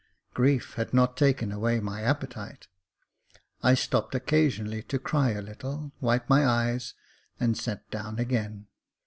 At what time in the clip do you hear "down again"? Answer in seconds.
7.91-8.65